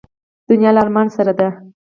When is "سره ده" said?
1.15-1.47